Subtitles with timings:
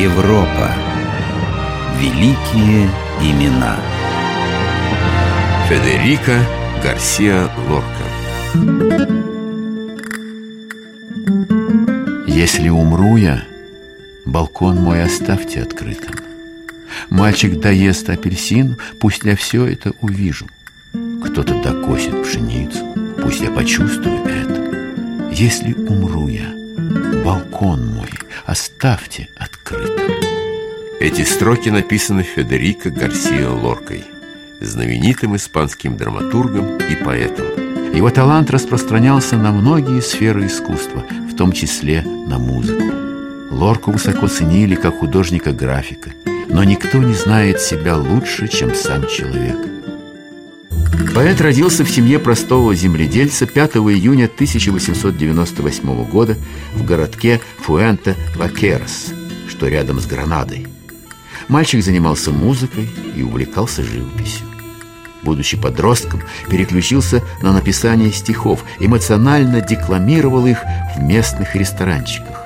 [0.00, 0.72] Европа.
[1.98, 2.88] Великие
[3.20, 3.76] имена.
[5.68, 6.38] Федерико
[6.82, 8.06] Гарсиа Лорка.
[12.26, 13.44] Если умру я,
[14.24, 16.14] балкон мой оставьте открытым.
[17.10, 20.46] Мальчик доест апельсин, пусть я все это увижу.
[21.26, 22.86] Кто-то докосит пшеницу,
[23.22, 25.30] пусть я почувствую это.
[25.30, 26.54] Если умру я,
[27.22, 28.08] балкон мой
[28.46, 29.49] оставьте открытым.
[31.00, 34.04] Эти строки написаны Федерико Гарсиа Лоркой,
[34.60, 37.46] знаменитым испанским драматургом и поэтом.
[37.96, 42.84] Его талант распространялся на многие сферы искусства, в том числе на музыку.
[43.50, 46.10] Лорку высоко ценили как художника-графика,
[46.48, 49.56] но никто не знает себя лучше, чем сам человек.
[51.14, 56.36] Поэт родился в семье простого земледельца 5 июня 1898 года
[56.74, 59.14] в городке Фуэнте-Вакерос,
[59.48, 60.66] что рядом с Гранадой.
[61.50, 64.46] Мальчик занимался музыкой и увлекался живописью.
[65.24, 70.58] Будучи подростком, переключился на написание стихов, эмоционально декламировал их
[70.96, 72.44] в местных ресторанчиках.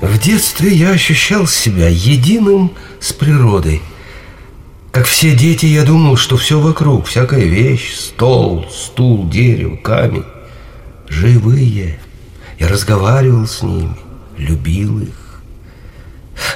[0.00, 3.82] В детстве я ощущал себя единым с природой.
[4.92, 10.24] Как все дети, я думал, что все вокруг, всякая вещь, стол, стул, дерево, камень,
[11.08, 11.98] живые.
[12.60, 13.96] Я разговаривал с ними,
[14.38, 15.19] любил их.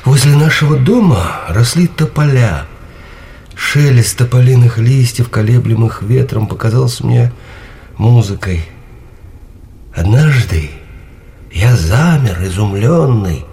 [0.05, 2.67] Возле нашего дома росли тополя.
[3.55, 7.33] Шелест тополиных листьев, колеблемых ветром, показался мне
[7.97, 8.69] музыкой.
[9.95, 10.71] Однажды
[11.53, 13.47] я замер, изумленный.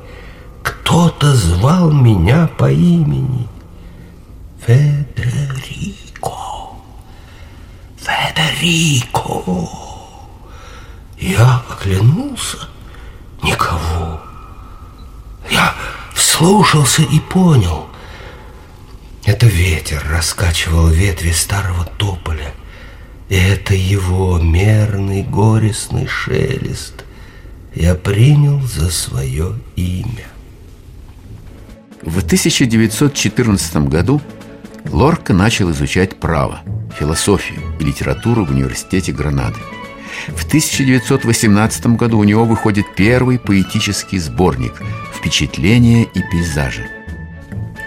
[0.64, 3.48] Кто-то звал меня по имени.
[4.66, 6.32] Федерико.
[7.98, 9.70] Федерико.
[11.18, 12.58] Я оглянулся.
[13.44, 14.20] Никого.
[15.50, 15.74] Я
[16.42, 17.86] вслушался и понял.
[19.26, 22.52] Это ветер раскачивал ветви старого тополя.
[23.30, 27.06] И это его мерный горестный шелест
[27.76, 30.26] я принял за свое имя.
[32.02, 34.20] В 1914 году
[34.86, 36.62] Лорка начал изучать право,
[36.98, 39.60] философию и литературу в университете Гранады.
[40.30, 44.74] В 1918 году у него выходит первый поэтический сборник
[45.22, 46.88] «Впечатления и пейзажи».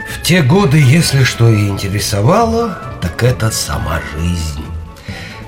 [0.08, 4.64] В те годы, если что и интересовало, так это сама жизнь.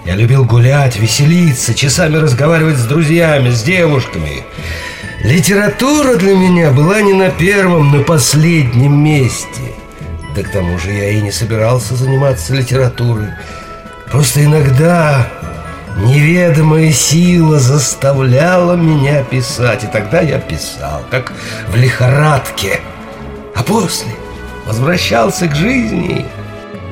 [0.05, 4.43] Я любил гулять, веселиться, часами разговаривать с друзьями, с девушками.
[5.23, 9.73] Литература для меня была не на первом, на последнем месте.
[10.35, 13.29] Да к тому же я и не собирался заниматься литературой.
[14.11, 15.29] Просто иногда
[15.97, 19.85] неведомая сила заставляла меня писать.
[19.85, 21.33] И тогда я писал, как
[21.69, 22.81] в лихорадке.
[23.55, 24.13] А после
[24.67, 26.27] возвращался к жизни.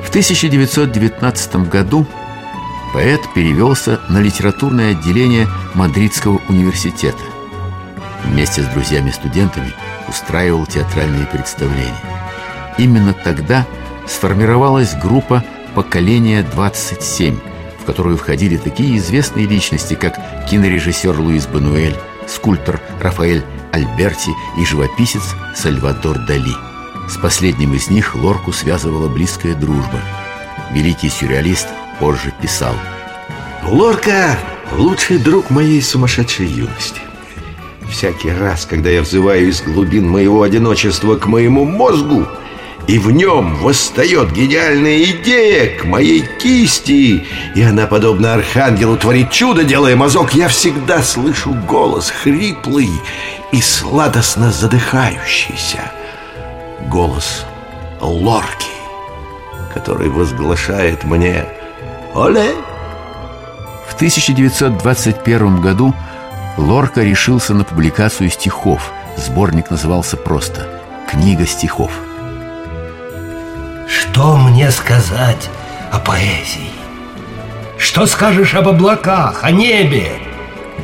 [0.03, 2.07] В 1919 году
[2.93, 7.17] поэт перевелся на литературное отделение Мадридского университета.
[8.23, 9.73] Вместе с друзьями-студентами
[10.07, 11.93] устраивал театральные представления.
[12.77, 13.65] Именно тогда
[14.07, 15.43] сформировалась группа
[15.73, 17.37] «Поколение 27»,
[17.85, 20.15] в которую входили такие известные личности, как
[20.49, 21.95] кинорежиссер Луис Бануэль,
[22.27, 25.21] скульптор Рафаэль Альберти и живописец
[25.55, 26.55] Сальвадор Дали.
[27.07, 30.01] С последним из них Лорку связывала близкая дружба.
[30.71, 31.67] Великий сюрреалист
[31.99, 32.73] позже писал
[33.63, 34.35] Лорка–
[34.71, 37.01] лучший друг моей сумасшедшей юности
[37.87, 42.25] Всякий раз, когда я взываю из глубин моего одиночества к моему мозгу
[42.87, 47.25] И в нем восстает гениальная идея к моей кисти
[47.55, 52.89] И она, подобно архангелу, творит чудо, делая мазок Я всегда слышу голос хриплый
[53.51, 55.91] и сладостно задыхающийся
[56.87, 57.45] Голос
[58.01, 58.67] Лорки,
[59.73, 61.45] который возглашает мне
[62.13, 62.51] «Оле!»
[63.87, 65.95] В 1921 году
[66.57, 68.91] Лорка решился на публикацию стихов.
[69.17, 70.67] Сборник назывался просто
[71.09, 71.91] «Книга стихов».
[73.97, 75.49] Что мне сказать
[75.89, 76.71] о поэзии?
[77.77, 80.11] Что скажешь об облаках, о небе?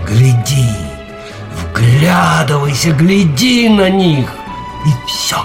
[0.08, 0.70] Гляди,
[1.62, 4.32] вглядывайся, гляди на них,
[4.86, 5.38] и все.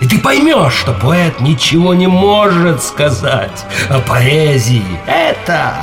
[0.00, 4.84] И ты поймешь, что поэт ничего не может сказать о поэзии.
[5.06, 5.74] Это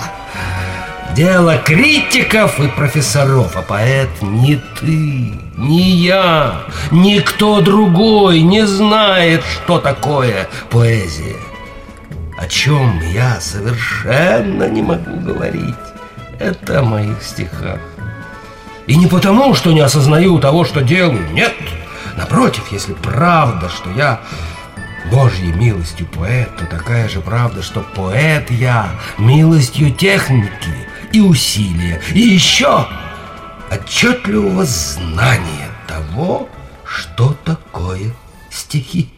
[1.15, 9.79] дело критиков и профессоров, а поэт не ты, не я, никто другой не знает, что
[9.79, 11.38] такое поэзия.
[12.38, 15.75] О чем я совершенно не могу говорить.
[16.38, 17.79] Это о моих стихах.
[18.88, 21.25] И не потому, что не осознаю того, что делаю.
[21.31, 21.53] Нет,
[22.17, 24.21] Напротив, если правда, что я
[25.12, 30.71] Божьей милостью поэт, то такая же правда, что поэт я милостью техники
[31.15, 32.85] и усилия, и еще
[33.71, 36.50] отчетливого знания того,
[36.85, 38.13] что такое
[38.51, 39.09] стихи.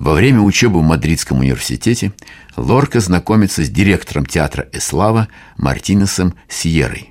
[0.00, 2.12] Во время учебы в Мадридском университете
[2.56, 7.10] Лорка знакомится с директором театра Эслава Мартинесом Сьерой.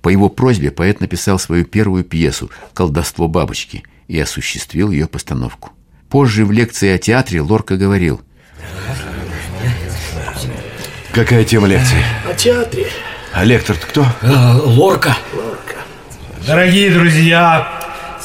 [0.00, 5.70] По его просьбе поэт написал свою первую пьесу «Колдовство бабочки» и осуществил ее постановку.
[6.08, 8.20] Позже в лекции о театре Лорка говорил
[11.12, 11.98] Какая тема лекции?
[12.24, 12.86] О театре.
[13.38, 14.04] А лектор-то кто?
[14.22, 14.26] Э,
[14.64, 15.16] Лорка.
[16.44, 17.68] Дорогие друзья,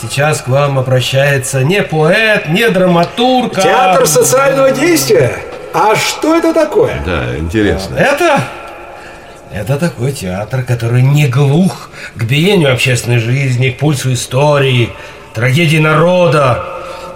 [0.01, 5.38] сейчас к вам обращается не поэт, не драматург, а- Театр социального действия.
[5.71, 7.00] А что это такое?
[7.06, 7.95] Да, интересно.
[7.95, 8.42] Это...
[9.54, 14.89] Это такой театр, который не глух к биению общественной жизни, к пульсу истории,
[15.36, 16.63] трагедии народа.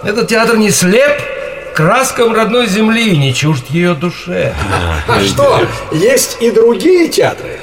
[0.04, 1.20] Этот театр не слеп
[1.72, 4.54] к краскам родной земли, не чужд ее душе.
[5.08, 7.58] А что, есть и другие театры?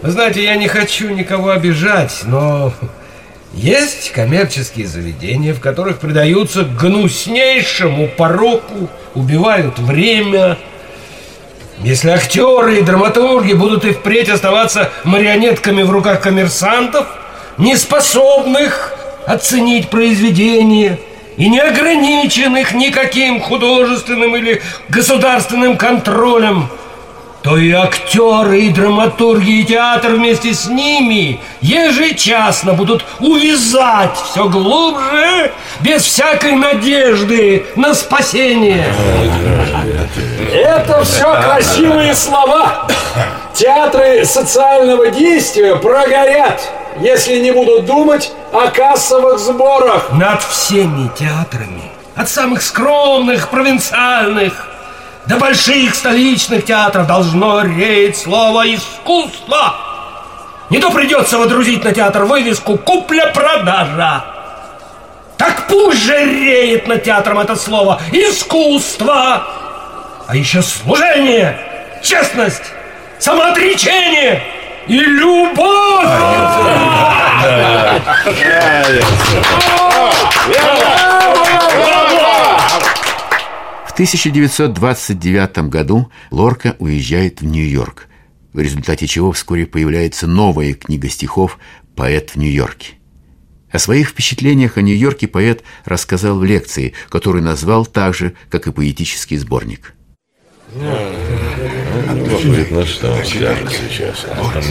[0.00, 2.72] Вы знаете, я не хочу никого обижать, но
[3.52, 10.56] есть коммерческие заведения, в которых предаются гнуснейшему пороку, убивают время.
[11.80, 17.08] Если актеры и драматурги будут и впредь оставаться марионетками в руках коммерсантов,
[17.56, 18.94] неспособных
[19.26, 21.00] оценить произведение
[21.36, 26.68] и не ограниченных никаким художественным или государственным контролем,
[27.42, 35.52] то и актеры, и драматурги, и театр вместе с ними ежечасно будут увязать все глубже,
[35.80, 38.84] без всякой надежды на спасение.
[40.52, 42.88] Это все красивые слова.
[43.54, 46.60] Театры социального действия прогорят,
[47.00, 50.12] если не будут думать о кассовых сборах.
[50.12, 54.68] Над всеми театрами, от самых скромных, провинциальных,
[55.28, 59.74] до больших столичных театров должно реять слово «искусство».
[60.70, 64.24] Не то придется водрузить на театр вывеску «Купля-продажа».
[65.36, 69.42] Так пусть же реет над театром это слово «искусство».
[70.26, 71.58] А еще служение,
[72.02, 72.64] честность,
[73.18, 74.42] самоотречение
[74.86, 76.06] и любовь.
[80.46, 80.97] В
[83.98, 88.06] 1929 году Лорка уезжает в Нью-Йорк,
[88.52, 91.58] в результате чего вскоре появляется новая книга стихов
[91.96, 92.92] «Поэт в Нью-Йорке».
[93.72, 98.72] О своих впечатлениях о Нью-Йорке поэт рассказал в лекции, которую назвал так же, как и
[98.72, 99.94] поэтический сборник.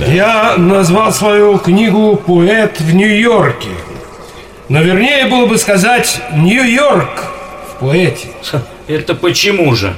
[0.07, 3.71] Я назвал свою книгу «Поэт в Нью-Йорке».
[4.69, 7.25] Но вернее было бы сказать «Нью-Йорк
[7.73, 8.30] в поэте».
[8.88, 9.94] Это почему же?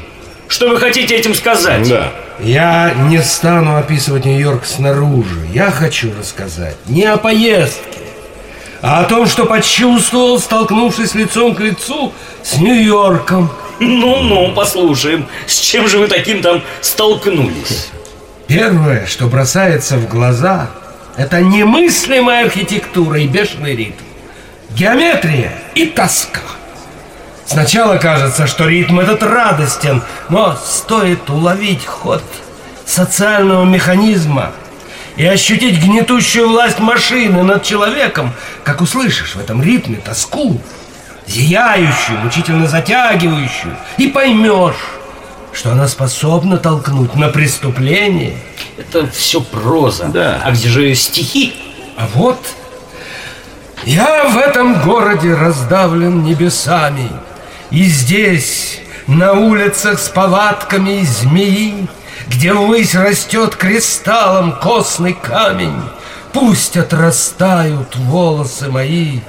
[0.47, 1.87] Что вы хотите этим сказать?
[1.87, 2.11] Да.
[2.39, 5.47] Я не стану описывать Нью-Йорк снаружи.
[5.53, 7.99] Я хочу рассказать не о поездке,
[8.81, 12.13] а о том, что почувствовал, столкнувшись лицом к лицу
[12.43, 13.51] с Нью-Йорком.
[13.79, 15.27] Ну-ну, послушаем.
[15.45, 17.89] С чем же вы таким там столкнулись?
[18.47, 20.71] Первое, что бросается в глаза,
[21.15, 24.03] это немыслимая архитектура и бешеный ритм.
[24.71, 26.41] Геометрия и тоска.
[27.49, 32.21] Сначала кажется, что ритм этот радостен, но стоит уловить ход
[32.85, 34.51] социального механизма
[35.15, 40.61] и ощутить гнетущую власть машины над человеком, как услышишь в этом ритме тоску,
[41.25, 44.85] зияющую, мучительно затягивающую, и поймешь,
[45.51, 48.37] что она способна толкнуть на преступление.
[48.77, 50.05] Это все проза.
[50.05, 50.39] Да.
[50.43, 51.55] А где же стихи?
[51.97, 52.39] А вот
[53.85, 57.09] я в этом городе раздавлен небесами,
[57.71, 61.87] и здесь, на улицах с повадками змеи,
[62.27, 65.81] где ввысь растет кристаллом костный камень,
[66.33, 69.19] пусть отрастают волосы мои.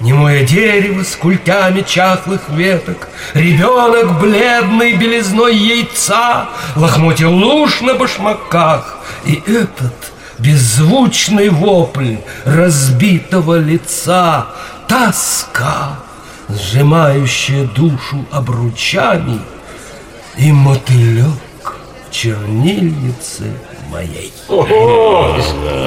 [0.00, 9.42] Немое дерево с культями чахлых веток, Ребенок бледной белизной яйца, Лохмотья луж на башмаках, И
[9.46, 9.94] этот
[10.38, 14.48] беззвучный вопль разбитого лица,
[14.86, 15.96] Тоска,
[16.48, 19.40] сжимающая душу обручами,
[20.36, 21.76] И мотылек
[22.06, 23.44] в чернильнице
[23.90, 24.32] моей.
[24.48, 25.34] Ого!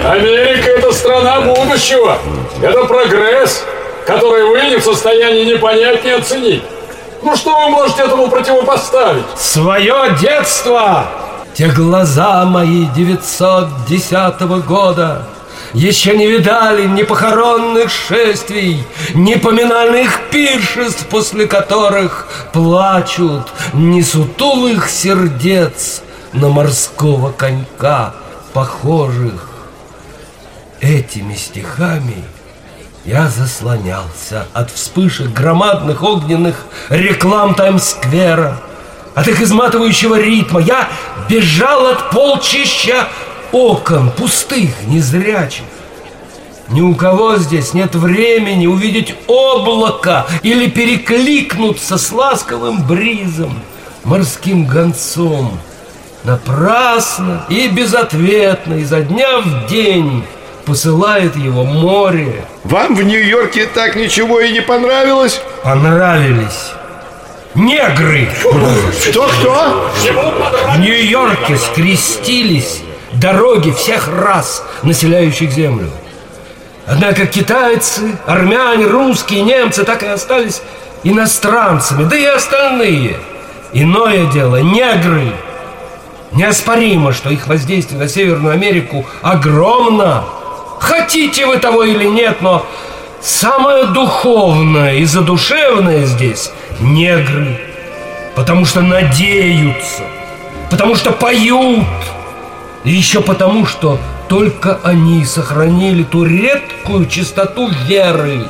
[0.06, 2.18] Америка– это страна будущего.
[2.62, 3.64] Это прогресс,
[4.08, 6.64] который вы не в состоянии ни понять, ни оценить.
[7.22, 9.26] Ну что вы можете этому противопоставить?
[9.38, 11.06] Свое детство!
[11.54, 15.28] Те глаза мои 910 года,
[15.74, 18.84] еще не видали ни похоронных шествий,
[19.14, 26.02] ни поминальных пиршеств, после которых плачут ни сутулых сердец
[26.34, 28.14] на морского конька,
[28.54, 29.50] похожих.
[30.82, 32.24] Этими стихами
[33.06, 38.58] я заслонялся от вспышек громадных огненных реклам Таймс-сквера,
[39.16, 40.62] от их изматывающего ритма.
[40.62, 40.88] Я
[41.28, 43.08] бежал от полчища
[43.52, 45.64] окон, пустых, незрячих.
[46.70, 53.60] Ни у кого здесь нет времени увидеть облако или перекликнуться с ласковым бризом,
[54.04, 55.60] морским гонцом.
[56.24, 60.24] Напрасно и безответно изо дня в день
[60.66, 62.46] посылает его море.
[62.66, 65.42] Вам в Нью-Йорке так ничего и не понравилось?
[65.64, 66.72] Понравились.
[67.56, 68.30] Негры!
[69.10, 69.90] Кто-кто?
[70.76, 72.82] В Нью-Йорке скрестились
[73.20, 75.90] дороги всех рас, населяющих землю.
[76.88, 80.62] Однако китайцы, армяне, русские, немцы так и остались
[81.04, 83.18] иностранцами, да и остальные.
[83.74, 85.32] Иное дело, негры.
[86.32, 90.24] Неоспоримо, что их воздействие на Северную Америку огромно.
[90.80, 92.66] Хотите вы того или нет, но
[93.22, 97.60] самое духовное и задушевное здесь– негры.
[98.36, 100.04] Потому что надеются,
[100.70, 101.86] потому что поют–
[102.84, 108.46] и еще потому, что только они сохранили ту редкую чистоту веры,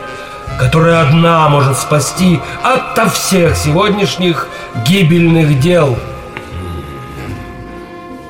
[0.60, 4.48] которая одна может спасти ото всех сегодняшних
[4.86, 5.98] гибельных дел.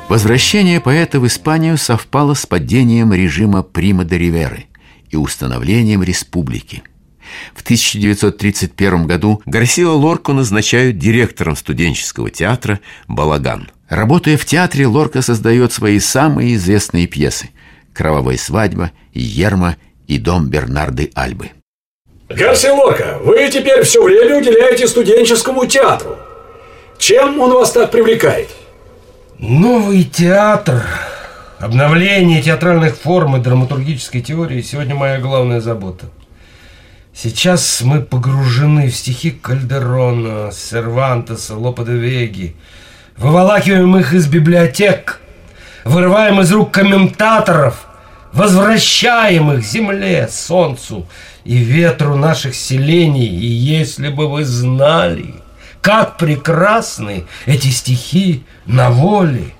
[0.07, 4.65] Возвращение поэта в Испанию совпало с падением режима Прима де Риверы
[5.09, 6.81] и установлением республики.
[7.53, 13.69] В 1931 году Гарсио Лорку назначают директором студенческого театра «Балаган».
[13.89, 17.49] Работая в театре, Лорка создает свои самые известные пьесы
[17.91, 19.77] «Кровавая свадьба», «Ерма»
[20.07, 21.49] и «Дом Бернарды Альбы».
[22.29, 26.17] Гарсия Лорка, вы теперь все время уделяете студенческому театру.
[26.99, 28.49] Чем он вас так привлекает?
[29.39, 30.85] Новый театр,
[31.57, 36.11] обновление театральных форм и драматургической теории сегодня моя главная забота.
[37.11, 42.55] Сейчас мы погружены в стихи Кальдерона, Сервантеса, Лопа де Веги–
[43.19, 45.19] Выволакиваем их из библиотек,
[45.83, 47.85] вырываем из рук комментаторов,
[48.31, 51.05] возвращаем их земле, солнцу
[51.43, 53.27] и ветру наших селений.
[53.27, 55.35] И если бы вы знали,
[55.81, 59.53] как прекрасны эти стихи на воле.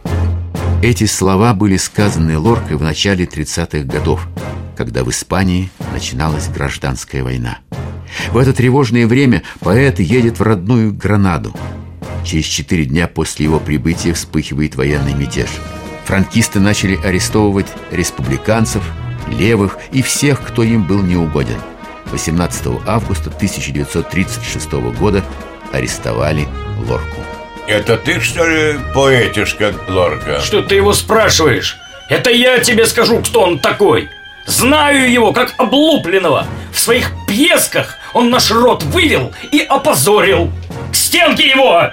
[0.81, 4.25] Эти слова были сказаны Лоркой в начале 30-х годов,
[4.77, 7.57] когда в Испании начиналась гражданская война.
[8.31, 11.53] В это тревожное время поэт едет в родную Гранаду–
[12.25, 15.49] Через четыре дня после его прибытия вспыхивает военный мятеж.
[16.05, 18.83] Франкисты начали арестовывать республиканцев,
[19.27, 21.59] левых и всех, кто им был неугоден.
[22.11, 25.23] 18 августа 1936 года
[25.71, 26.47] арестовали
[26.87, 27.21] Лорку.
[27.67, 30.39] Это ты, что ли, поэтишка Лорка?
[30.39, 31.77] Что ты его спрашиваешь?
[32.09, 34.09] Это я тебе скажу, кто он такой.
[34.47, 36.47] Знаю его, как облупленного.
[36.73, 40.51] В своих пьесках он наш род вывел и опозорил.
[41.09, 41.89] К стенке его!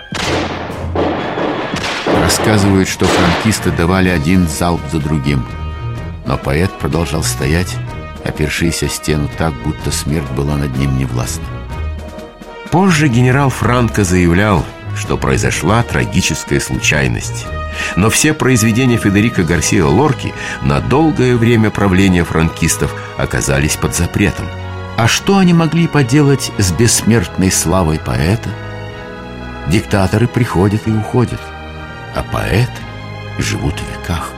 [2.20, 5.42] Рассказывают, что франкисты давали один залп за другим.
[6.26, 7.76] Но поэт продолжал стоять,
[8.26, 11.46] опершись о стену так, будто смерть была над ним невластна.
[12.70, 17.46] Позже генерал Франко заявлял, что произошла трагическая случайность.
[17.96, 24.44] Но все произведения Федерико Гарсиа Лорки на долгое время правления франкистов оказались под запретом.
[24.98, 28.50] А что они могли поделать с бессмертной славой поэта?
[29.68, 31.40] Диктаторы приходят и уходят,
[32.14, 32.70] а поэты
[33.38, 34.35] живут в веках.